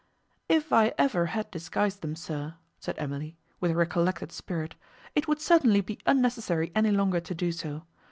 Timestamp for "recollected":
3.73-4.31